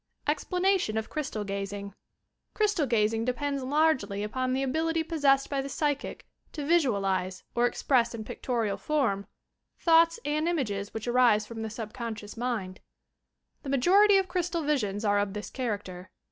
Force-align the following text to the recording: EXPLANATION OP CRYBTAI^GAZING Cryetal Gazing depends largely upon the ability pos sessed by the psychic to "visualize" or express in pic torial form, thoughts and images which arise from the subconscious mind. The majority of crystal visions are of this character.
EXPLANATION 0.27 0.97
OP 0.97 1.05
CRYBTAI^GAZING 1.09 1.93
Cryetal 2.55 2.89
Gazing 2.89 3.23
depends 3.23 3.61
largely 3.61 4.23
upon 4.23 4.51
the 4.53 4.63
ability 4.63 5.03
pos 5.03 5.19
sessed 5.19 5.47
by 5.49 5.61
the 5.61 5.69
psychic 5.69 6.25
to 6.53 6.65
"visualize" 6.65 7.43
or 7.53 7.67
express 7.67 8.15
in 8.15 8.23
pic 8.23 8.41
torial 8.41 8.79
form, 8.79 9.27
thoughts 9.77 10.19
and 10.25 10.49
images 10.49 10.91
which 10.91 11.07
arise 11.07 11.45
from 11.45 11.61
the 11.61 11.69
subconscious 11.69 12.35
mind. 12.35 12.79
The 13.61 13.69
majority 13.69 14.17
of 14.17 14.27
crystal 14.27 14.63
visions 14.63 15.05
are 15.05 15.19
of 15.19 15.33
this 15.33 15.51
character. 15.51 16.09